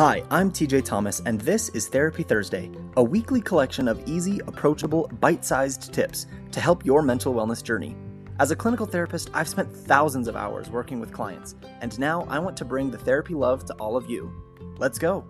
Hi, 0.00 0.24
I'm 0.30 0.50
TJ 0.50 0.86
Thomas, 0.86 1.20
and 1.26 1.38
this 1.42 1.68
is 1.68 1.86
Therapy 1.86 2.22
Thursday, 2.22 2.70
a 2.96 3.04
weekly 3.04 3.42
collection 3.42 3.86
of 3.86 4.02
easy, 4.08 4.40
approachable, 4.46 5.10
bite 5.20 5.44
sized 5.44 5.92
tips 5.92 6.26
to 6.52 6.58
help 6.58 6.86
your 6.86 7.02
mental 7.02 7.34
wellness 7.34 7.62
journey. 7.62 7.94
As 8.38 8.50
a 8.50 8.56
clinical 8.56 8.86
therapist, 8.86 9.28
I've 9.34 9.46
spent 9.46 9.70
thousands 9.70 10.26
of 10.26 10.36
hours 10.36 10.70
working 10.70 11.00
with 11.00 11.12
clients, 11.12 11.54
and 11.82 11.98
now 11.98 12.26
I 12.30 12.38
want 12.38 12.56
to 12.56 12.64
bring 12.64 12.90
the 12.90 12.96
therapy 12.96 13.34
love 13.34 13.66
to 13.66 13.74
all 13.74 13.94
of 13.94 14.08
you. 14.08 14.32
Let's 14.78 14.98
go. 14.98 15.22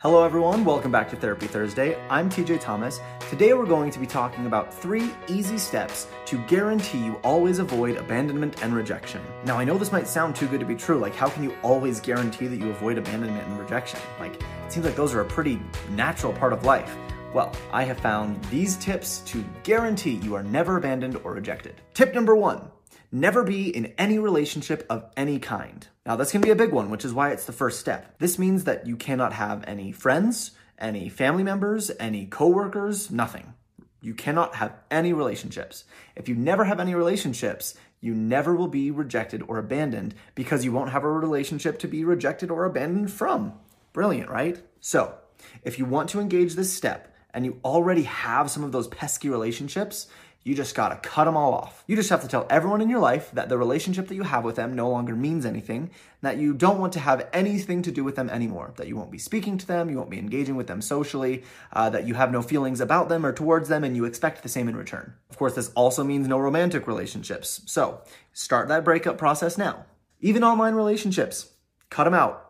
Hello, 0.00 0.22
everyone. 0.22 0.64
Welcome 0.64 0.92
back 0.92 1.10
to 1.10 1.16
Therapy 1.16 1.48
Thursday. 1.48 2.00
I'm 2.08 2.30
TJ 2.30 2.60
Thomas. 2.60 3.00
Today, 3.30 3.52
we're 3.52 3.66
going 3.66 3.90
to 3.90 3.98
be 3.98 4.06
talking 4.06 4.46
about 4.46 4.72
three 4.72 5.10
easy 5.26 5.58
steps 5.58 6.06
to 6.26 6.38
guarantee 6.46 7.04
you 7.04 7.16
always 7.24 7.58
avoid 7.58 7.96
abandonment 7.96 8.62
and 8.62 8.72
rejection. 8.72 9.20
Now, 9.44 9.58
I 9.58 9.64
know 9.64 9.76
this 9.76 9.90
might 9.90 10.06
sound 10.06 10.36
too 10.36 10.46
good 10.46 10.60
to 10.60 10.66
be 10.66 10.76
true. 10.76 11.00
Like, 11.00 11.16
how 11.16 11.28
can 11.28 11.42
you 11.42 11.52
always 11.64 11.98
guarantee 11.98 12.46
that 12.46 12.58
you 12.60 12.70
avoid 12.70 12.96
abandonment 12.96 13.44
and 13.48 13.58
rejection? 13.58 13.98
Like, 14.20 14.36
it 14.36 14.70
seems 14.72 14.86
like 14.86 14.94
those 14.94 15.14
are 15.14 15.20
a 15.22 15.24
pretty 15.24 15.60
natural 15.90 16.32
part 16.32 16.52
of 16.52 16.64
life. 16.64 16.96
Well, 17.34 17.52
I 17.72 17.82
have 17.82 17.98
found 17.98 18.40
these 18.44 18.76
tips 18.76 19.18
to 19.26 19.44
guarantee 19.64 20.20
you 20.22 20.36
are 20.36 20.44
never 20.44 20.76
abandoned 20.76 21.16
or 21.24 21.32
rejected. 21.32 21.74
Tip 21.94 22.14
number 22.14 22.36
one 22.36 22.70
Never 23.10 23.42
be 23.42 23.74
in 23.74 23.86
any 23.96 24.18
relationship 24.18 24.84
of 24.90 25.10
any 25.16 25.38
kind. 25.38 25.86
Now, 26.04 26.16
that's 26.16 26.30
gonna 26.30 26.44
be 26.44 26.50
a 26.50 26.56
big 26.56 26.72
one, 26.72 26.90
which 26.90 27.06
is 27.06 27.14
why 27.14 27.30
it's 27.30 27.46
the 27.46 27.52
first 27.52 27.80
step. 27.80 28.18
This 28.18 28.38
means 28.38 28.64
that 28.64 28.86
you 28.86 28.96
cannot 28.96 29.32
have 29.32 29.64
any 29.66 29.92
friends, 29.92 30.50
any 30.78 31.08
family 31.08 31.42
members, 31.42 31.90
any 31.98 32.26
coworkers, 32.26 33.10
nothing. 33.10 33.54
You 34.02 34.14
cannot 34.14 34.56
have 34.56 34.74
any 34.90 35.14
relationships. 35.14 35.84
If 36.16 36.28
you 36.28 36.34
never 36.34 36.64
have 36.64 36.80
any 36.80 36.94
relationships, 36.94 37.74
you 38.00 38.14
never 38.14 38.54
will 38.54 38.68
be 38.68 38.90
rejected 38.90 39.42
or 39.48 39.58
abandoned 39.58 40.14
because 40.34 40.64
you 40.64 40.72
won't 40.72 40.90
have 40.90 41.02
a 41.02 41.10
relationship 41.10 41.78
to 41.80 41.88
be 41.88 42.04
rejected 42.04 42.50
or 42.50 42.64
abandoned 42.64 43.10
from. 43.10 43.54
Brilliant, 43.92 44.30
right? 44.30 44.62
So, 44.80 45.14
if 45.64 45.78
you 45.78 45.86
want 45.86 46.10
to 46.10 46.20
engage 46.20 46.54
this 46.54 46.72
step 46.72 47.14
and 47.34 47.44
you 47.44 47.58
already 47.64 48.02
have 48.02 48.50
some 48.50 48.64
of 48.64 48.72
those 48.72 48.88
pesky 48.88 49.28
relationships, 49.28 50.08
you 50.44 50.54
just 50.54 50.74
gotta 50.74 50.96
cut 50.96 51.24
them 51.24 51.36
all 51.36 51.52
off. 51.52 51.84
You 51.86 51.96
just 51.96 52.10
have 52.10 52.22
to 52.22 52.28
tell 52.28 52.46
everyone 52.48 52.80
in 52.80 52.88
your 52.88 53.00
life 53.00 53.30
that 53.32 53.48
the 53.48 53.58
relationship 53.58 54.08
that 54.08 54.14
you 54.14 54.22
have 54.22 54.44
with 54.44 54.56
them 54.56 54.74
no 54.74 54.88
longer 54.88 55.14
means 55.14 55.44
anything, 55.44 55.90
that 56.22 56.38
you 56.38 56.54
don't 56.54 56.78
want 56.78 56.92
to 56.94 57.00
have 57.00 57.28
anything 57.32 57.82
to 57.82 57.90
do 57.90 58.02
with 58.02 58.16
them 58.16 58.30
anymore, 58.30 58.72
that 58.76 58.88
you 58.88 58.96
won't 58.96 59.10
be 59.10 59.18
speaking 59.18 59.58
to 59.58 59.66
them, 59.66 59.90
you 59.90 59.96
won't 59.96 60.10
be 60.10 60.18
engaging 60.18 60.56
with 60.56 60.66
them 60.66 60.80
socially, 60.80 61.44
uh, 61.72 61.90
that 61.90 62.06
you 62.06 62.14
have 62.14 62.32
no 62.32 62.40
feelings 62.40 62.80
about 62.80 63.08
them 63.08 63.26
or 63.26 63.32
towards 63.32 63.68
them, 63.68 63.84
and 63.84 63.94
you 63.94 64.04
expect 64.04 64.42
the 64.42 64.48
same 64.48 64.68
in 64.68 64.76
return. 64.76 65.12
Of 65.28 65.36
course, 65.36 65.54
this 65.54 65.70
also 65.74 66.02
means 66.02 66.26
no 66.26 66.38
romantic 66.38 66.86
relationships. 66.86 67.60
So 67.66 68.00
start 68.32 68.68
that 68.68 68.84
breakup 68.84 69.18
process 69.18 69.58
now. 69.58 69.84
Even 70.20 70.42
online 70.42 70.74
relationships, 70.74 71.52
cut 71.90 72.04
them 72.04 72.14
out. 72.14 72.44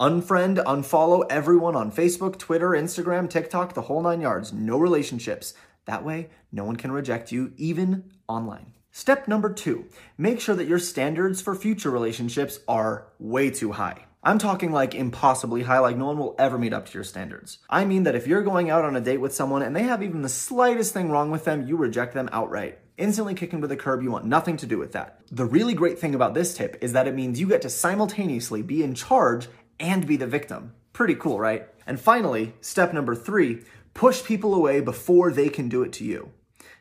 Unfriend, 0.00 0.56
unfollow 0.64 1.24
everyone 1.30 1.76
on 1.76 1.92
Facebook, 1.92 2.38
Twitter, 2.38 2.70
Instagram, 2.70 3.30
TikTok, 3.30 3.74
the 3.74 3.82
whole 3.82 4.02
nine 4.02 4.20
yards. 4.20 4.52
No 4.52 4.76
relationships. 4.78 5.54
That 5.86 6.04
way, 6.04 6.30
no 6.50 6.64
one 6.64 6.76
can 6.76 6.92
reject 6.92 7.32
you, 7.32 7.52
even 7.56 8.12
online. 8.28 8.74
Step 8.90 9.26
number 9.26 9.52
two, 9.52 9.86
make 10.18 10.40
sure 10.40 10.54
that 10.54 10.68
your 10.68 10.78
standards 10.78 11.40
for 11.40 11.54
future 11.54 11.90
relationships 11.90 12.60
are 12.68 13.08
way 13.18 13.50
too 13.50 13.72
high. 13.72 14.04
I'm 14.22 14.38
talking 14.38 14.70
like 14.70 14.94
impossibly 14.94 15.62
high, 15.62 15.80
like 15.80 15.96
no 15.96 16.06
one 16.06 16.18
will 16.18 16.36
ever 16.38 16.56
meet 16.56 16.72
up 16.72 16.86
to 16.86 16.94
your 16.94 17.02
standards. 17.02 17.58
I 17.68 17.84
mean 17.84 18.04
that 18.04 18.14
if 18.14 18.26
you're 18.26 18.42
going 18.42 18.70
out 18.70 18.84
on 18.84 18.94
a 18.94 19.00
date 19.00 19.16
with 19.16 19.34
someone 19.34 19.62
and 19.62 19.74
they 19.74 19.82
have 19.82 20.02
even 20.02 20.22
the 20.22 20.28
slightest 20.28 20.92
thing 20.92 21.10
wrong 21.10 21.30
with 21.30 21.44
them, 21.44 21.66
you 21.66 21.76
reject 21.76 22.14
them 22.14 22.28
outright. 22.32 22.78
Instantly 22.98 23.34
kick 23.34 23.50
them 23.50 23.62
to 23.62 23.66
the 23.66 23.76
curb, 23.76 24.02
you 24.02 24.12
want 24.12 24.26
nothing 24.26 24.58
to 24.58 24.66
do 24.66 24.78
with 24.78 24.92
that. 24.92 25.20
The 25.32 25.46
really 25.46 25.74
great 25.74 25.98
thing 25.98 26.14
about 26.14 26.34
this 26.34 26.54
tip 26.54 26.76
is 26.82 26.92
that 26.92 27.08
it 27.08 27.16
means 27.16 27.40
you 27.40 27.48
get 27.48 27.62
to 27.62 27.70
simultaneously 27.70 28.62
be 28.62 28.84
in 28.84 28.94
charge 28.94 29.48
and 29.80 30.06
be 30.06 30.16
the 30.16 30.26
victim. 30.26 30.74
Pretty 30.92 31.16
cool, 31.16 31.40
right? 31.40 31.66
And 31.86 31.98
finally, 31.98 32.54
step 32.60 32.92
number 32.92 33.16
three, 33.16 33.62
Push 33.94 34.24
people 34.24 34.54
away 34.54 34.80
before 34.80 35.30
they 35.30 35.48
can 35.48 35.68
do 35.68 35.82
it 35.82 35.92
to 35.94 36.04
you. 36.04 36.30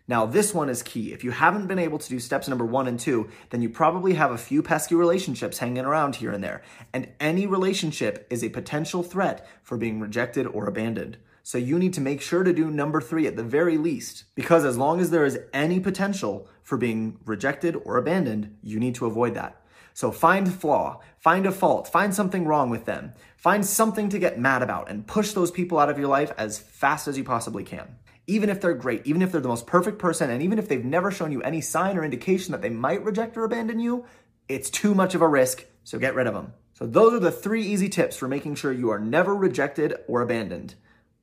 Now, 0.08 0.26
this 0.26 0.54
one 0.54 0.68
is 0.68 0.84
key. 0.84 1.14
If 1.14 1.24
you 1.24 1.32
haven't 1.32 1.68
been 1.68 1.80
able 1.80 1.98
to 1.98 2.10
do 2.10 2.20
steps 2.20 2.48
number 2.48 2.66
one 2.66 2.88
and 2.88 3.00
two, 3.00 3.30
then 3.50 3.62
you 3.62 3.70
probably 3.70 4.16
have 4.16 4.32
a 4.32 4.38
few 4.38 4.62
pesky 4.62 4.96
relationships 4.96 5.60
hanging 5.60 5.86
around 5.86 6.18
here 6.18 6.32
and 6.32 6.44
there. 6.44 6.64
And 6.94 7.10
any 7.20 7.48
relationship 7.48 8.28
is 8.30 8.44
a 8.44 8.50
potential 8.50 9.04
threat 9.04 9.48
for 9.64 9.78
being 9.78 10.00
rejected 10.00 10.48
or 10.48 10.68
abandoned. 10.68 11.18
So 11.44 11.58
you 11.58 11.80
need 11.80 11.94
to 11.94 12.02
make 12.02 12.22
sure 12.22 12.44
to 12.44 12.54
do 12.54 12.70
number 12.70 13.00
three 13.00 13.26
at 13.26 13.36
the 13.36 13.44
very 13.44 13.78
least, 13.78 14.26
because 14.36 14.66
as 14.66 14.78
long 14.78 15.00
as 15.00 15.12
there 15.12 15.26
is 15.26 15.40
any 15.54 15.80
potential 15.80 16.48
for 16.62 16.78
being 16.78 17.18
rejected 17.26 17.76
or 17.86 17.98
abandoned, 17.98 18.58
you 18.62 18.80
need 18.80 18.96
to 18.96 19.06
avoid 19.06 19.34
that. 19.36 19.61
So 19.94 20.12
find 20.12 20.54
flaw, 20.54 21.00
find 21.20 21.46
a 21.46 21.52
fault, 21.52 21.88
find 21.88 22.14
something 22.14 22.46
wrong 22.46 22.70
with 22.70 22.86
them, 22.86 23.14
find 23.38 23.66
something 23.66 24.10
to 24.10 24.20
get 24.20 24.40
mad 24.40 24.62
about, 24.62 24.90
and 24.90 25.08
push 25.08 25.32
those 25.32 25.52
people 25.52 25.80
out 25.80 25.90
of 25.90 25.98
your 25.98 26.08
life 26.08 26.32
as 26.38 26.60
fast 26.60 27.08
as 27.08 27.18
you 27.18 27.24
possibly 27.24 27.64
can. 27.64 27.98
Even 28.28 28.50
if 28.50 28.62
they're 28.62 28.74
great, 28.74 29.06
even 29.06 29.22
if 29.22 29.32
they're 29.32 29.42
the 29.42 29.48
most 29.48 29.68
perfect 29.68 30.00
person, 30.00 30.30
and 30.30 30.42
even 30.42 30.60
if 30.60 30.68
they've 30.68 30.86
never 30.86 31.12
shown 31.12 31.32
you 31.32 31.42
any 31.42 31.62
sign 31.62 31.98
or 31.98 32.04
indication 32.04 32.52
that 32.52 32.62
they 32.62 32.70
might 32.70 33.04
reject 33.04 33.36
or 33.36 33.44
abandon 33.44 33.80
you, 33.80 34.06
it's 34.48 34.70
too 34.70 34.94
much 34.94 35.16
of 35.16 35.22
a 35.22 35.28
risk, 35.28 35.66
so 35.84 36.00
get 36.00 36.16
rid 36.16 36.28
of 36.28 36.34
them. 36.34 36.54
So, 36.74 36.86
those 36.88 37.14
are 37.14 37.20
the 37.20 37.32
three 37.32 37.64
easy 37.64 37.90
tips 37.90 38.18
for 38.18 38.28
making 38.28 38.56
sure 38.56 38.72
you 38.72 38.90
are 38.90 39.00
never 39.00 39.36
rejected 39.36 39.96
or 40.08 40.22
abandoned. 40.22 40.76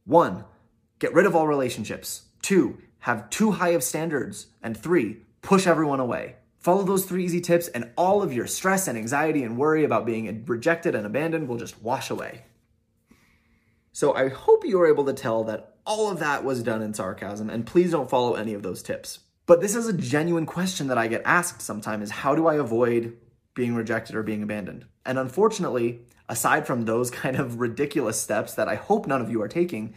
One, 0.04 0.44
get 0.98 1.12
rid 1.12 1.26
of 1.26 1.34
all 1.34 1.46
relationships. 1.46 2.22
Two, 2.42 2.78
have 3.00 3.28
too 3.30 3.52
high 3.52 3.70
of 3.70 3.82
standards. 3.82 4.46
And 4.62 4.76
three, 4.76 5.22
push 5.42 5.66
everyone 5.66 6.00
away. 6.00 6.36
Follow 6.58 6.82
those 6.82 7.04
three 7.04 7.24
easy 7.24 7.41
tips, 7.41 7.69
and 7.69 7.91
all 7.96 8.20
of 8.20 8.32
your 8.32 8.46
stress 8.46 8.88
and 8.88 8.98
anxiety 8.98 9.44
and 9.44 9.56
worry 9.56 9.84
about 9.84 10.04
being 10.04 10.44
rejected 10.46 10.94
and 10.94 11.06
abandoned 11.06 11.48
will 11.48 11.56
just 11.56 11.80
wash 11.80 12.10
away. 12.10 12.44
So, 13.92 14.12
I 14.12 14.28
hope 14.28 14.64
you 14.64 14.78
were 14.78 14.88
able 14.88 15.04
to 15.06 15.12
tell 15.12 15.44
that 15.44 15.76
all 15.86 16.10
of 16.10 16.18
that 16.18 16.44
was 16.44 16.62
done 16.62 16.82
in 16.82 16.94
sarcasm, 16.94 17.48
and 17.48 17.66
please 17.66 17.92
don't 17.92 18.10
follow 18.10 18.34
any 18.34 18.54
of 18.54 18.62
those 18.62 18.82
tips. 18.82 19.20
But 19.47 19.60
this 19.60 19.74
is 19.74 19.88
a 19.88 19.92
genuine 19.92 20.44
question 20.44 20.88
that 20.88 20.98
I 20.98 21.06
get 21.06 21.22
asked 21.24 21.62
sometimes 21.62 22.04
is 22.04 22.10
how 22.10 22.34
do 22.34 22.47
I 22.47 22.56
avoid 22.56 23.16
being 23.54 23.74
rejected 23.74 24.14
or 24.14 24.22
being 24.22 24.42
abandoned? 24.42 24.84
And 25.06 25.18
unfortunately, 25.18 26.00
aside 26.28 26.66
from 26.66 26.84
those 26.84 27.10
kind 27.22 27.36
of 27.36 27.60
ridiculous 27.60 28.20
steps 28.20 28.54
that 28.54 28.68
I 28.68 28.74
hope 28.74 29.06
none 29.06 29.22
of 29.22 29.30
you 29.30 29.41
are 29.41 29.48
taking, 29.48 29.94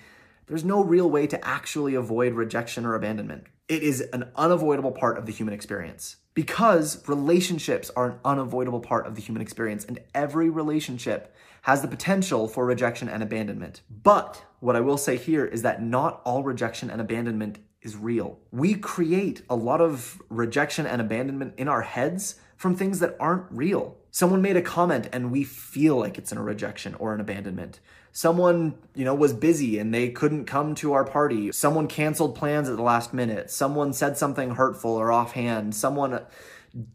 there's 0.48 0.64
no 0.64 0.84
real 0.84 1.10
way 1.10 1.28
to 1.28 1.46
actually 1.46 1.96
avoid 1.96 2.34
rejection 2.34 2.86
or 2.86 2.96
abandonment. 2.96 3.48
It 3.68 3.84
is 3.84 4.02
an 4.14 4.32
unavoidable 4.36 4.92
part 4.92 5.18
of 5.18 5.26
the 5.26 5.32
human 5.32 5.54
experience 5.54 6.18
because 6.34 7.08
relationships 7.08 7.92
are 7.96 8.12
an 8.12 8.20
unavoidable 8.24 8.80
part 8.80 9.06
of 9.06 9.16
the 9.16 9.22
human 9.22 9.42
experience, 9.42 9.86
and 9.86 10.00
every 10.14 10.50
relationship 10.50 11.36
has 11.64 11.82
the 11.82 11.88
potential 11.88 12.48
for 12.48 12.66
rejection 12.66 13.08
and 13.10 13.22
abandonment. 13.22 13.82
But 13.90 14.44
what 14.60 14.76
I 14.76 14.82
will 14.82 14.98
say 14.98 15.18
here 15.18 15.46
is 15.46 15.62
that 15.62 15.82
not 15.82 16.22
all 16.24 16.44
rejection 16.44 16.90
and 16.90 17.02
abandonment 17.02 17.60
is 17.82 17.96
real. 17.96 18.40
We 18.52 18.76
create 18.76 19.42
a 19.50 19.56
lot 19.56 19.82
of 19.82 20.22
rejection 20.30 20.86
and 20.86 21.02
abandonment 21.02 21.56
in 21.58 21.68
our 21.68 21.82
heads 21.82 22.36
from 22.56 22.76
things 22.76 23.00
that 23.00 23.18
aren't 23.20 23.52
real. 23.52 23.98
Someone 24.12 24.42
made 24.42 24.58
a 24.58 24.62
comment 24.62 25.10
and 25.12 25.32
we 25.32 25.44
feel 25.44 25.98
like 25.98 26.18
it's 26.18 26.32
in 26.32 26.38
a 26.38 26.44
rejection 26.44 26.96
or 26.96 27.14
an 27.14 27.22
abandonment. 27.22 27.80
Someone, 28.14 28.76
you 28.94 29.06
know, 29.06 29.16
was 29.16 29.34
busy 29.34 29.80
and 29.80 29.94
they 29.94 30.10
couldn't 30.10 30.46
come 30.46 30.76
to 30.76 30.94
our 30.94 31.06
party. 31.06 31.52
Someone 31.52 31.88
canceled 31.88 32.36
plans 32.36 32.68
at 32.68 32.76
the 32.76 32.84
last 32.84 33.14
minute. 33.14 33.50
Someone 33.50 33.94
said 33.94 34.18
something 34.18 34.52
hurtful 34.52 34.92
or 34.92 35.12
offhand. 35.12 35.76
Someone 35.76 36.20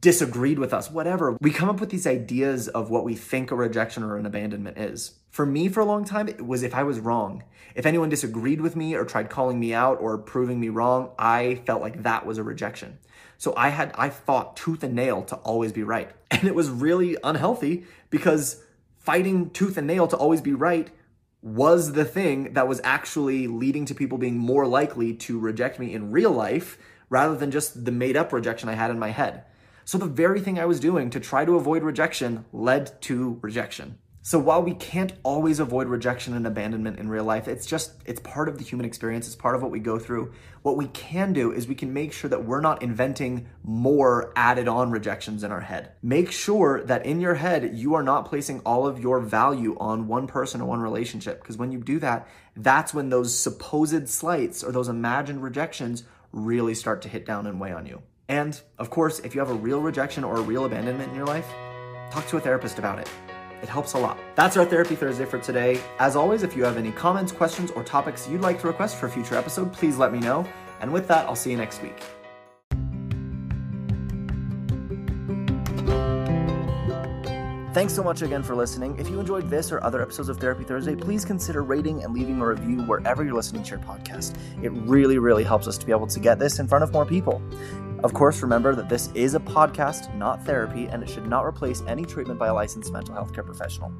disagreed 0.00 0.58
with 0.58 0.72
us, 0.72 0.90
whatever. 0.90 1.36
We 1.40 1.50
come 1.50 1.68
up 1.68 1.80
with 1.80 1.90
these 1.90 2.06
ideas 2.06 2.68
of 2.68 2.90
what 2.90 3.04
we 3.04 3.14
think 3.14 3.50
a 3.50 3.54
rejection 3.54 4.02
or 4.02 4.16
an 4.16 4.26
abandonment 4.26 4.78
is. 4.78 5.14
For 5.30 5.44
me, 5.44 5.68
for 5.68 5.80
a 5.80 5.84
long 5.84 6.04
time, 6.04 6.28
it 6.28 6.46
was 6.46 6.62
if 6.62 6.74
I 6.74 6.82
was 6.82 7.00
wrong. 7.00 7.44
If 7.74 7.84
anyone 7.84 8.08
disagreed 8.08 8.60
with 8.60 8.74
me 8.74 8.94
or 8.94 9.04
tried 9.04 9.28
calling 9.28 9.60
me 9.60 9.74
out 9.74 10.00
or 10.00 10.16
proving 10.16 10.58
me 10.58 10.70
wrong, 10.70 11.10
I 11.18 11.56
felt 11.66 11.82
like 11.82 12.02
that 12.04 12.24
was 12.24 12.38
a 12.38 12.42
rejection. 12.42 12.98
So 13.36 13.52
I 13.54 13.68
had, 13.68 13.92
I 13.96 14.08
fought 14.08 14.56
tooth 14.56 14.82
and 14.82 14.94
nail 14.94 15.22
to 15.24 15.36
always 15.36 15.72
be 15.72 15.82
right. 15.82 16.10
And 16.30 16.44
it 16.44 16.54
was 16.54 16.68
really 16.68 17.16
unhealthy 17.22 17.84
because 18.10 18.62
fighting 18.98 19.50
tooth 19.50 19.76
and 19.76 19.86
nail 19.86 20.08
to 20.08 20.16
always 20.16 20.40
be 20.40 20.52
right 20.52 20.90
was 21.46 21.92
the 21.92 22.04
thing 22.04 22.54
that 22.54 22.66
was 22.66 22.80
actually 22.82 23.46
leading 23.46 23.84
to 23.84 23.94
people 23.94 24.18
being 24.18 24.36
more 24.36 24.66
likely 24.66 25.14
to 25.14 25.38
reject 25.38 25.78
me 25.78 25.94
in 25.94 26.10
real 26.10 26.32
life 26.32 26.76
rather 27.08 27.36
than 27.36 27.52
just 27.52 27.84
the 27.84 27.92
made 27.92 28.16
up 28.16 28.32
rejection 28.32 28.68
I 28.68 28.72
had 28.74 28.90
in 28.90 28.98
my 28.98 29.10
head. 29.10 29.44
So 29.84 29.96
the 29.96 30.06
very 30.06 30.40
thing 30.40 30.58
I 30.58 30.66
was 30.66 30.80
doing 30.80 31.08
to 31.10 31.20
try 31.20 31.44
to 31.44 31.54
avoid 31.54 31.84
rejection 31.84 32.46
led 32.52 33.00
to 33.02 33.38
rejection. 33.42 33.98
So 34.26 34.40
while 34.40 34.60
we 34.60 34.74
can't 34.74 35.12
always 35.22 35.60
avoid 35.60 35.86
rejection 35.86 36.34
and 36.34 36.48
abandonment 36.48 36.98
in 36.98 37.08
real 37.08 37.22
life, 37.22 37.46
it's 37.46 37.64
just, 37.64 37.92
it's 38.04 38.18
part 38.18 38.48
of 38.48 38.58
the 38.58 38.64
human 38.64 38.84
experience. 38.84 39.28
It's 39.28 39.36
part 39.36 39.54
of 39.54 39.62
what 39.62 39.70
we 39.70 39.78
go 39.78 40.00
through. 40.00 40.32
What 40.62 40.76
we 40.76 40.88
can 40.88 41.32
do 41.32 41.52
is 41.52 41.68
we 41.68 41.76
can 41.76 41.92
make 41.92 42.12
sure 42.12 42.28
that 42.30 42.44
we're 42.44 42.60
not 42.60 42.82
inventing 42.82 43.46
more 43.62 44.32
added 44.34 44.66
on 44.66 44.90
rejections 44.90 45.44
in 45.44 45.52
our 45.52 45.60
head. 45.60 45.92
Make 46.02 46.32
sure 46.32 46.82
that 46.86 47.06
in 47.06 47.20
your 47.20 47.34
head, 47.34 47.78
you 47.78 47.94
are 47.94 48.02
not 48.02 48.24
placing 48.24 48.58
all 48.62 48.84
of 48.84 48.98
your 48.98 49.20
value 49.20 49.76
on 49.78 50.08
one 50.08 50.26
person 50.26 50.60
or 50.60 50.64
one 50.64 50.80
relationship. 50.80 51.40
Because 51.40 51.56
when 51.56 51.70
you 51.70 51.78
do 51.78 52.00
that, 52.00 52.26
that's 52.56 52.92
when 52.92 53.10
those 53.10 53.38
supposed 53.38 54.08
slights 54.08 54.64
or 54.64 54.72
those 54.72 54.88
imagined 54.88 55.40
rejections 55.40 56.02
really 56.32 56.74
start 56.74 57.00
to 57.02 57.08
hit 57.08 57.26
down 57.26 57.46
and 57.46 57.60
weigh 57.60 57.70
on 57.70 57.86
you. 57.86 58.02
And 58.28 58.60
of 58.76 58.90
course, 58.90 59.20
if 59.20 59.36
you 59.36 59.40
have 59.40 59.50
a 59.50 59.54
real 59.54 59.80
rejection 59.80 60.24
or 60.24 60.36
a 60.36 60.42
real 60.42 60.64
abandonment 60.64 61.10
in 61.10 61.14
your 61.14 61.26
life, 61.26 61.46
talk 62.10 62.26
to 62.26 62.38
a 62.38 62.40
therapist 62.40 62.80
about 62.80 62.98
it. 62.98 63.08
It 63.62 63.68
helps 63.68 63.94
a 63.94 63.98
lot. 63.98 64.18
That's 64.34 64.56
our 64.56 64.64
Therapy 64.64 64.94
Thursday 64.94 65.24
for 65.24 65.38
today. 65.38 65.80
As 65.98 66.16
always, 66.16 66.42
if 66.42 66.56
you 66.56 66.64
have 66.64 66.76
any 66.76 66.92
comments, 66.92 67.32
questions, 67.32 67.70
or 67.70 67.82
topics 67.82 68.28
you'd 68.28 68.40
like 68.40 68.60
to 68.60 68.66
request 68.66 68.96
for 68.96 69.06
a 69.06 69.10
future 69.10 69.36
episode, 69.36 69.72
please 69.72 69.96
let 69.96 70.12
me 70.12 70.18
know. 70.18 70.46
And 70.80 70.92
with 70.92 71.08
that, 71.08 71.26
I'll 71.26 71.36
see 71.36 71.50
you 71.50 71.56
next 71.56 71.82
week. 71.82 72.00
Thanks 77.76 77.94
so 77.94 78.02
much 78.02 78.22
again 78.22 78.42
for 78.42 78.56
listening. 78.56 78.98
If 78.98 79.10
you 79.10 79.20
enjoyed 79.20 79.50
this 79.50 79.70
or 79.70 79.84
other 79.84 80.00
episodes 80.00 80.30
of 80.30 80.38
Therapy 80.38 80.64
Thursday, 80.64 80.96
please 80.96 81.26
consider 81.26 81.62
rating 81.62 82.02
and 82.04 82.14
leaving 82.14 82.40
a 82.40 82.46
review 82.46 82.80
wherever 82.84 83.22
you're 83.22 83.34
listening 83.34 83.64
to 83.64 83.70
your 83.72 83.80
podcast. 83.80 84.34
It 84.62 84.70
really, 84.72 85.18
really 85.18 85.44
helps 85.44 85.68
us 85.68 85.76
to 85.76 85.84
be 85.84 85.92
able 85.92 86.06
to 86.06 86.18
get 86.18 86.38
this 86.38 86.58
in 86.58 86.66
front 86.66 86.84
of 86.84 86.92
more 86.94 87.04
people. 87.04 87.42
Of 88.06 88.14
course, 88.14 88.40
remember 88.40 88.72
that 88.76 88.88
this 88.88 89.10
is 89.16 89.34
a 89.34 89.40
podcast, 89.40 90.14
not 90.14 90.46
therapy, 90.46 90.86
and 90.86 91.02
it 91.02 91.10
should 91.10 91.26
not 91.26 91.44
replace 91.44 91.82
any 91.88 92.04
treatment 92.04 92.38
by 92.38 92.46
a 92.46 92.54
licensed 92.54 92.92
mental 92.92 93.14
health 93.14 93.34
care 93.34 93.42
professional. 93.42 93.92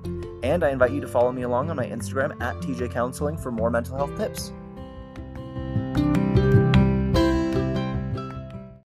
And 0.45 0.63
I 0.63 0.71
invite 0.71 0.93
you 0.93 1.01
to 1.01 1.09
follow 1.09 1.33
me 1.33 1.43
along 1.43 1.71
on 1.71 1.77
my 1.77 1.87
Instagram 1.87 2.41
at 2.41 2.55
TJ 2.59 2.93
Counseling 2.93 3.37
for 3.37 3.51
more 3.51 3.69
mental 3.69 3.97
health 3.97 4.17
tips. 4.17 4.53